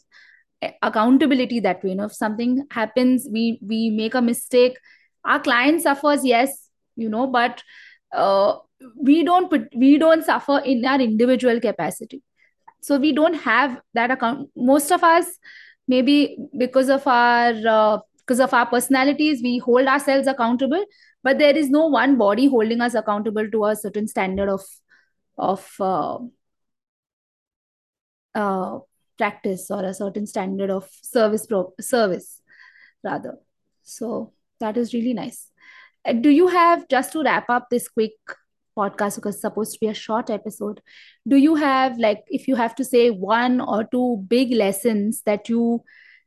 accountability 0.81 1.59
that 1.59 1.83
way. 1.83 1.91
You 1.91 1.95
know 1.95 2.05
if 2.05 2.13
something 2.13 2.65
happens 2.71 3.27
we 3.31 3.59
we 3.61 3.89
make 3.89 4.15
a 4.15 4.21
mistake. 4.21 4.77
Our 5.23 5.39
client 5.39 5.81
suffers 5.83 6.25
yes 6.25 6.69
you 6.95 7.09
know 7.09 7.27
but 7.27 7.63
uh, 8.11 8.55
we 8.95 9.23
don't 9.23 9.49
put 9.49 9.69
we 9.75 9.97
don't 9.99 10.25
suffer 10.25 10.59
in 10.59 10.83
our 10.83 10.99
individual 10.99 11.59
capacity 11.59 12.23
so 12.81 12.97
we 12.97 13.13
don't 13.13 13.35
have 13.35 13.79
that 13.93 14.11
account. 14.11 14.49
Most 14.55 14.91
of 14.91 15.03
us 15.03 15.25
maybe 15.87 16.37
because 16.57 16.89
of 16.89 17.05
our 17.07 17.53
uh, 17.67 17.99
because 18.17 18.39
of 18.39 18.53
our 18.53 18.65
personalities 18.65 19.41
we 19.43 19.57
hold 19.57 19.87
ourselves 19.87 20.27
accountable 20.27 20.83
but 21.23 21.37
there 21.39 21.55
is 21.55 21.69
no 21.69 21.87
one 21.87 22.17
body 22.17 22.47
holding 22.47 22.81
us 22.81 22.93
accountable 22.93 23.49
to 23.49 23.65
a 23.65 23.75
certain 23.75 24.07
standard 24.07 24.49
of 24.49 24.63
of 25.37 25.67
uh, 25.79 26.17
uh, 28.35 28.79
practice 29.17 29.69
or 29.69 29.83
a 29.83 29.93
certain 29.93 30.25
standard 30.27 30.69
of 30.69 30.89
service 31.01 31.45
pro- 31.45 31.73
service 31.79 32.41
rather. 33.03 33.37
So 33.83 34.33
that 34.59 34.77
is 34.77 34.93
really 34.93 35.13
nice. 35.13 35.47
Do 36.21 36.29
you 36.29 36.47
have 36.47 36.87
just 36.87 37.11
to 37.13 37.23
wrap 37.23 37.49
up 37.49 37.67
this 37.69 37.87
quick 37.87 38.13
podcast 38.77 39.15
because 39.15 39.35
it's 39.35 39.41
supposed 39.41 39.73
to 39.73 39.79
be 39.79 39.87
a 39.87 39.93
short 39.93 40.29
episode. 40.29 40.81
Do 41.27 41.37
you 41.37 41.55
have 41.55 41.97
like 41.97 42.23
if 42.27 42.47
you 42.47 42.55
have 42.55 42.75
to 42.75 42.85
say 42.85 43.09
one 43.09 43.61
or 43.61 43.83
two 43.83 44.23
big 44.27 44.51
lessons 44.53 45.21
that 45.23 45.49
you 45.49 45.83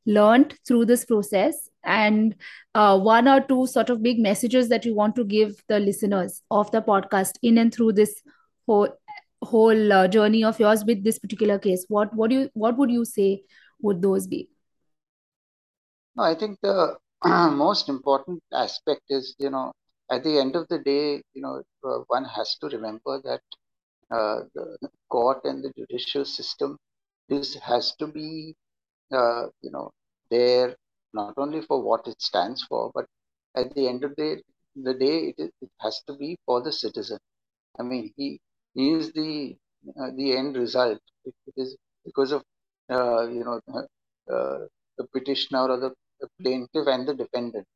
learned 0.06 0.54
through 0.66 0.84
this 0.84 1.04
process 1.04 1.70
and 1.82 2.34
uh, 2.74 2.98
one 2.98 3.28
or 3.28 3.40
two 3.40 3.66
sort 3.66 3.90
of 3.90 4.02
big 4.02 4.18
messages 4.18 4.68
that 4.68 4.84
you 4.84 4.94
want 4.94 5.16
to 5.16 5.24
give 5.24 5.62
the 5.68 5.78
listeners 5.78 6.42
of 6.50 6.70
the 6.70 6.82
podcast 6.82 7.32
in 7.42 7.58
and 7.58 7.72
through 7.72 7.92
this 7.92 8.22
whole 8.66 8.88
whole 9.42 9.92
uh, 9.92 10.08
journey 10.08 10.42
of 10.42 10.58
yours 10.58 10.84
with 10.84 11.04
this 11.04 11.18
particular 11.18 11.58
case? 11.58 11.84
What 11.88 12.14
what 12.14 12.30
do 12.30 12.40
you 12.40 12.50
what 12.54 12.76
would 12.78 12.90
you 12.90 13.04
say 13.04 13.42
would 13.82 14.02
those 14.02 14.26
be? 14.26 14.48
I 16.18 16.34
think 16.34 16.58
the 16.62 16.96
most 17.24 17.88
important 17.88 18.42
aspect 18.52 19.02
is 19.08 19.34
you 19.38 19.50
know 19.50 19.72
at 20.14 20.22
the 20.24 20.34
end 20.42 20.54
of 20.60 20.66
the 20.72 20.78
day 20.92 21.04
you 21.34 21.42
know 21.44 21.54
uh, 21.88 21.98
one 22.16 22.24
has 22.36 22.50
to 22.60 22.68
remember 22.76 23.14
that 23.28 23.42
uh, 24.16 24.38
the 24.54 24.90
court 25.14 25.40
and 25.44 25.64
the 25.64 25.72
judicial 25.80 26.24
system 26.24 26.78
is 27.38 27.48
has 27.70 27.86
to 28.00 28.06
be 28.18 28.54
uh, 29.20 29.44
you 29.62 29.70
know 29.76 29.86
there 30.30 30.70
not 31.20 31.34
only 31.44 31.60
for 31.68 31.78
what 31.88 32.06
it 32.12 32.20
stands 32.30 32.62
for 32.70 32.82
but 32.94 33.06
at 33.56 33.74
the 33.74 33.86
end 33.88 34.04
of 34.04 34.14
the, 34.16 34.30
the 34.88 34.94
day 34.94 35.34
it, 35.38 35.50
it 35.62 35.70
has 35.80 36.02
to 36.06 36.14
be 36.16 36.36
for 36.46 36.60
the 36.62 36.72
citizen. 36.72 37.18
I 37.78 37.82
mean 37.82 38.12
he 38.16 38.40
he 38.74 38.92
is 38.92 39.12
the 39.12 39.56
uh, 40.00 40.10
the 40.16 40.36
end 40.36 40.56
result. 40.56 41.00
It, 41.24 41.34
it 41.48 41.54
is 41.64 41.76
because 42.04 42.32
of 42.32 42.42
uh, 42.90 43.22
you 43.28 43.44
know 43.44 43.60
uh, 44.34 44.58
the 44.98 45.04
petitioner 45.12 45.68
or 45.70 45.78
the, 45.78 45.92
the 46.20 46.28
plaintiff 46.40 46.86
and 46.86 47.06
the 47.08 47.14
defendant 47.14 47.66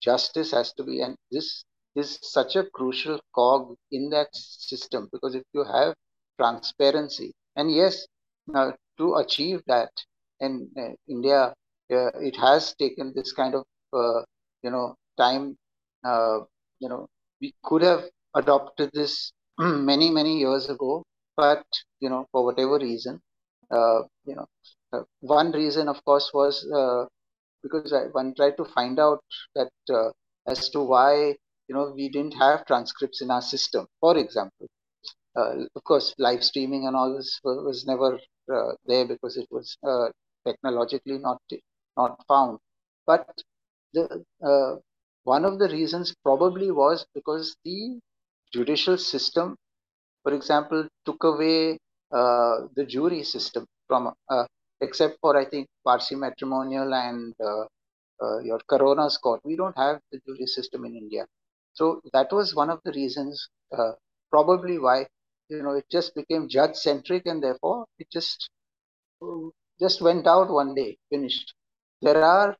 justice 0.00 0.50
has 0.52 0.72
to 0.74 0.82
be 0.84 1.00
and 1.02 1.16
this 1.30 1.64
is 1.94 2.18
such 2.22 2.56
a 2.56 2.64
crucial 2.74 3.18
cog 3.34 3.74
in 3.90 4.10
that 4.10 4.28
system 4.34 5.08
because 5.12 5.34
if 5.34 5.44
you 5.52 5.64
have 5.64 5.94
transparency 6.40 7.32
and 7.56 7.70
yes 7.72 8.06
uh, 8.54 8.70
to 8.98 9.14
achieve 9.16 9.60
that 9.66 9.90
in 10.46 10.52
uh, 10.82 10.90
india 11.14 11.40
uh, 11.96 12.10
it 12.30 12.36
has 12.46 12.74
taken 12.82 13.12
this 13.16 13.32
kind 13.40 13.54
of 13.60 13.64
uh, 14.02 14.20
you 14.64 14.70
know 14.74 14.86
time 15.24 15.46
uh, 16.10 16.38
you 16.82 16.88
know 16.92 17.02
we 17.40 17.52
could 17.64 17.82
have 17.90 18.02
adopted 18.34 18.90
this 19.00 19.32
many 19.92 20.10
many 20.10 20.34
years 20.44 20.68
ago 20.74 21.02
but 21.36 21.64
you 22.00 22.08
know 22.12 22.22
for 22.32 22.44
whatever 22.48 22.78
reason 22.78 23.20
uh, 23.76 24.00
you 24.28 24.34
know 24.38 24.46
uh, 24.92 25.02
one 25.20 25.50
reason 25.52 25.88
of 25.88 25.98
course 26.04 26.30
was 26.40 26.54
because 27.62 27.92
I, 27.92 28.04
one 28.12 28.34
tried 28.34 28.56
to 28.58 28.64
find 28.64 28.98
out 28.98 29.20
that 29.54 29.70
as 30.46 30.68
to 30.70 30.80
why 30.82 31.34
you 31.70 31.76
know, 31.76 31.92
we 31.94 32.08
didn't 32.08 32.34
have 32.34 32.66
transcripts 32.66 33.22
in 33.22 33.30
our 33.30 33.40
system. 33.40 33.86
For 34.00 34.18
example, 34.18 34.66
uh, 35.36 35.52
of 35.76 35.84
course, 35.84 36.12
live 36.18 36.42
streaming 36.42 36.88
and 36.88 36.96
all 36.96 37.16
this 37.16 37.38
was, 37.44 37.84
never 37.86 38.18
uh, 38.52 38.72
there 38.86 39.06
because 39.06 39.36
it 39.36 39.46
was 39.52 39.76
uh, 39.86 40.08
technologically 40.44 41.18
not 41.18 41.38
not 41.96 42.18
found. 42.26 42.58
But 43.06 43.24
the 43.94 44.24
uh, 44.44 44.76
one 45.22 45.44
of 45.44 45.60
the 45.60 45.68
reasons 45.68 46.12
probably 46.24 46.72
was 46.72 47.06
because 47.14 47.54
the 47.64 48.00
judicial 48.52 48.98
system, 48.98 49.56
for 50.24 50.34
example, 50.34 50.88
took 51.06 51.22
away 51.22 51.78
uh, 52.12 52.56
the 52.74 52.84
jury 52.84 53.22
system 53.22 53.64
from, 53.86 54.12
uh, 54.28 54.44
except 54.80 55.18
for 55.20 55.36
I 55.36 55.44
think 55.44 55.68
Parsi 55.84 56.14
matrimonial 56.16 56.94
and 56.94 57.34
uh, 57.40 57.64
uh, 58.22 58.38
your 58.40 58.60
Coroner's 58.68 59.16
court. 59.18 59.40
We 59.44 59.56
don't 59.56 59.76
have 59.78 60.00
the 60.12 60.20
jury 60.26 60.46
system 60.46 60.84
in 60.84 60.96
India. 60.96 61.26
So 61.74 62.00
that 62.12 62.32
was 62.32 62.54
one 62.54 62.70
of 62.70 62.80
the 62.84 62.92
reasons, 62.92 63.48
uh, 63.76 63.92
probably 64.30 64.78
why 64.78 65.06
you 65.48 65.62
know 65.62 65.72
it 65.72 65.86
just 65.90 66.14
became 66.14 66.48
judge 66.48 66.76
centric, 66.76 67.26
and 67.26 67.42
therefore 67.42 67.86
it 67.98 68.08
just 68.12 68.50
um, 69.22 69.52
just 69.80 70.02
went 70.02 70.26
out 70.26 70.50
one 70.50 70.74
day, 70.74 70.98
finished. 71.10 71.54
There 72.02 72.22
are 72.22 72.56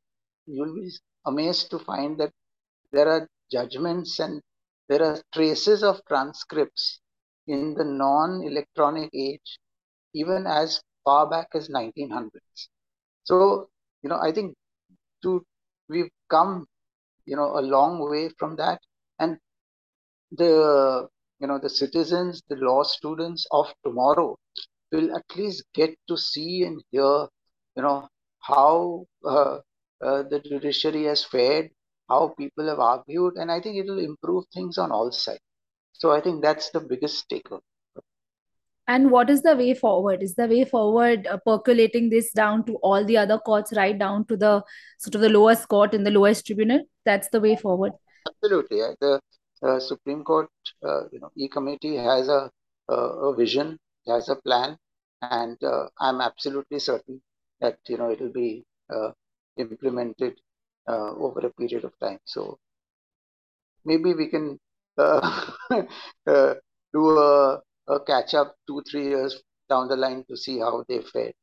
you'll 0.46 0.74
be 0.74 0.90
amazed 1.26 1.70
to 1.70 1.78
find 1.78 2.18
that 2.18 2.32
there 2.92 3.08
are 3.08 3.28
judgments 3.50 4.18
and 4.20 4.40
there 4.88 5.02
are 5.02 5.18
traces 5.34 5.82
of 5.82 6.00
transcripts 6.08 7.00
in 7.46 7.74
the 7.74 7.84
non-electronic 7.84 9.10
age, 9.14 9.58
even 10.14 10.46
as 10.46 10.82
far 11.04 11.28
back 11.28 11.48
as 11.54 11.68
1900s. 11.70 12.68
So 13.24 13.68
you 14.02 14.08
know, 14.10 14.18
I 14.20 14.32
think 14.32 14.54
to 15.22 15.44
we've 15.88 16.10
come 16.30 16.66
you 17.26 17.36
know 17.36 17.58
a 17.58 17.62
long 17.62 18.08
way 18.10 18.30
from 18.38 18.56
that. 18.56 18.80
And 19.18 19.38
the 20.32 21.08
you 21.40 21.46
know 21.46 21.58
the 21.58 21.68
citizens 21.70 22.42
the 22.48 22.56
law 22.56 22.82
students 22.82 23.46
of 23.52 23.72
tomorrow 23.84 24.36
will 24.92 25.14
at 25.16 25.24
least 25.36 25.64
get 25.74 25.90
to 26.08 26.16
see 26.16 26.64
and 26.64 26.82
hear 26.90 27.28
you 27.76 27.82
know 27.82 28.08
how 28.40 29.06
uh, 29.24 29.58
uh, 30.02 30.22
the 30.30 30.40
judiciary 30.44 31.04
has 31.04 31.24
fared 31.24 31.70
how 32.08 32.34
people 32.38 32.66
have 32.68 32.80
argued. 32.80 33.34
And 33.36 33.50
i 33.50 33.60
think 33.60 33.76
it 33.76 33.86
will 33.86 34.00
improve 34.00 34.44
things 34.54 34.78
on 34.78 34.90
all 34.92 35.10
sides. 35.12 35.40
So 35.92 36.10
i 36.12 36.20
think 36.20 36.42
that's 36.42 36.70
the 36.70 36.80
biggest 36.80 37.28
takeaway 37.30 37.60
and 38.90 39.10
what 39.10 39.30
is 39.30 39.42
the 39.42 39.56
way 39.56 39.72
forward? 39.72 40.20
Is 40.20 40.34
the 40.34 40.48
way 40.48 40.64
forward 40.64 41.28
uh, 41.28 41.38
percolating 41.46 42.10
this 42.10 42.32
down 42.32 42.64
to 42.66 42.74
all 42.88 43.04
the 43.04 43.16
other 43.16 43.38
courts 43.38 43.72
right 43.76 43.96
down 43.96 44.26
to 44.26 44.36
the 44.36 44.64
sort 44.98 45.14
of 45.14 45.20
the 45.20 45.28
lowest 45.28 45.68
court 45.68 45.94
in 45.94 46.02
the 46.02 46.10
lowest 46.10 46.46
tribunal? 46.46 46.82
That's 47.04 47.28
the 47.28 47.40
way 47.40 47.54
forward. 47.54 47.92
Absolutely. 48.28 48.80
The 49.00 49.20
uh, 49.62 49.78
Supreme 49.78 50.24
Court, 50.24 50.50
uh, 50.82 51.02
you 51.12 51.20
know, 51.20 51.30
E-committee 51.36 51.94
has 51.96 52.28
a, 52.28 52.50
a, 52.88 53.32
vision, 53.36 53.78
has 54.08 54.28
a 54.28 54.34
plan, 54.34 54.76
and 55.22 55.56
uh, 55.62 55.86
I'm 56.00 56.20
absolutely 56.20 56.80
certain 56.80 57.22
that 57.60 57.78
you 57.86 57.96
know 57.96 58.10
it 58.10 58.20
will 58.20 58.32
be 58.32 58.64
uh, 58.92 59.12
implemented 59.56 60.40
uh, 60.88 61.12
over 61.12 61.46
a 61.46 61.52
period 61.52 61.84
of 61.84 61.96
time. 62.00 62.18
So 62.24 62.58
maybe 63.84 64.14
we 64.14 64.26
can 64.26 64.58
do 64.98 65.12
a, 67.18 67.60
a 67.90 68.00
catch 68.00 68.34
up 68.34 68.54
two 68.66 68.82
three 68.90 69.08
years 69.08 69.42
down 69.68 69.88
the 69.88 69.96
line 69.96 70.24
to 70.28 70.36
see 70.36 70.58
how 70.58 70.84
they 70.88 71.00
fared. 71.00 71.34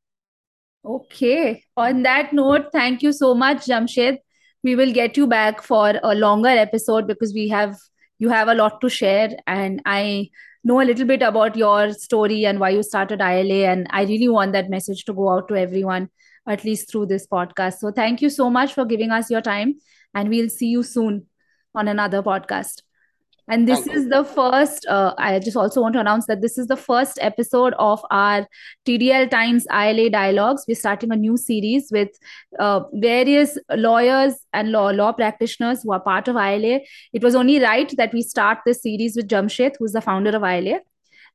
Okay. 0.85 1.63
On 1.75 2.03
that 2.03 2.33
note, 2.33 2.67
thank 2.71 3.01
you 3.03 3.11
so 3.11 3.33
much, 3.33 3.65
Jamshed. 3.65 4.17
We 4.63 4.75
will 4.75 4.91
get 4.91 5.17
you 5.17 5.27
back 5.27 5.61
for 5.61 5.93
a 6.03 6.15
longer 6.15 6.49
episode 6.49 7.07
because 7.07 7.33
we 7.33 7.47
have 7.49 7.77
you 8.19 8.29
have 8.29 8.47
a 8.47 8.55
lot 8.55 8.81
to 8.81 8.89
share 8.89 9.29
and 9.45 9.79
i 9.85 10.27
know 10.67 10.81
a 10.81 10.87
little 10.89 11.05
bit 11.05 11.21
about 11.21 11.55
your 11.55 11.93
story 11.93 12.45
and 12.45 12.59
why 12.59 12.69
you 12.69 12.83
started 12.83 13.21
ILA 13.21 13.59
and 13.71 13.87
I 13.89 14.03
really 14.03 14.27
want 14.27 14.51
that 14.53 14.69
message 14.69 15.05
to 15.05 15.13
go 15.13 15.29
out 15.29 15.47
to 15.47 15.55
everyone 15.55 16.09
at 16.47 16.63
least 16.63 16.91
through 16.91 17.05
this 17.07 17.25
podcast. 17.25 17.77
So 17.79 17.91
thank 17.91 18.21
you 18.21 18.29
so 18.29 18.49
much 18.49 18.73
for 18.73 18.85
giving 18.85 19.11
us 19.11 19.31
your 19.31 19.41
time 19.41 19.75
and 20.13 20.29
we'll 20.29 20.49
see 20.49 20.67
you 20.67 20.83
soon 20.83 21.27
on 21.73 21.87
another 21.87 22.21
podcast. 22.21 22.81
And 23.49 23.65
this 23.65 23.87
is 23.87 24.09
the 24.09 24.25
first, 24.25 24.85
uh, 24.87 25.13
I 25.17 25.39
just 25.39 25.55
also 25.55 25.81
want 25.81 25.93
to 25.93 26.01
announce 26.01 26.25
that 26.27 26.41
this 26.41 26.57
is 26.57 26.67
the 26.67 26.75
first 26.75 27.17
episode 27.21 27.73
of 27.79 28.05
our 28.11 28.45
TDL 28.85 29.31
Times 29.31 29.65
ILA 29.71 30.09
Dialogues. 30.09 30.65
We're 30.67 30.75
starting 30.75 31.13
a 31.13 31.15
new 31.15 31.37
series 31.37 31.89
with 31.89 32.09
uh, 32.59 32.81
various 32.93 33.57
lawyers 33.69 34.33
and 34.51 34.73
law, 34.73 34.89
law 34.89 35.13
practitioners 35.13 35.83
who 35.83 35.93
are 35.93 36.01
part 36.01 36.27
of 36.27 36.35
ILA. 36.35 36.81
It 37.13 37.23
was 37.23 37.35
only 37.35 37.61
right 37.61 37.91
that 37.95 38.13
we 38.13 38.21
start 38.21 38.59
this 38.65 38.81
series 38.81 39.15
with 39.15 39.29
Jamshed, 39.29 39.75
who's 39.79 39.93
the 39.93 40.01
founder 40.01 40.35
of 40.35 40.43
ILA. 40.43 40.81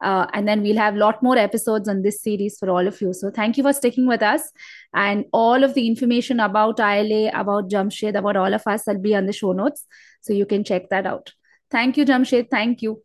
Uh, 0.03 0.27
and 0.35 0.46
then 0.46 0.62
we'll 0.62 0.77
have 0.77 0.96
a 0.96 0.98
lot 0.98 1.22
more 1.22 1.38
episodes 1.38 1.88
on 1.88 2.03
this 2.03 2.20
series 2.20 2.59
for 2.59 2.68
all 2.68 2.87
of 2.87 3.01
you. 3.01 3.14
So 3.14 3.31
thank 3.31 3.57
you 3.57 3.62
for 3.62 3.72
sticking 3.72 4.07
with 4.07 4.20
us. 4.20 4.51
And 4.92 5.25
all 5.33 5.64
of 5.64 5.72
the 5.72 5.87
information 5.87 6.40
about 6.40 6.79
ILA, 6.79 7.31
about 7.33 7.70
Jamshed, 7.70 8.18
about 8.18 8.37
all 8.37 8.53
of 8.53 8.66
us 8.66 8.83
will 8.87 8.98
be 8.98 9.14
on 9.14 9.25
the 9.25 9.33
show 9.33 9.53
notes. 9.53 9.87
So 10.20 10.35
you 10.35 10.44
can 10.44 10.62
check 10.62 10.90
that 10.90 11.07
out. 11.07 11.33
Thank 11.73 11.97
you, 11.97 12.05
Jamshed. 12.05 12.51
Thank 12.51 12.83
you. 12.83 13.03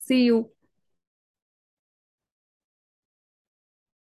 See 0.00 0.24
you. 0.24 0.50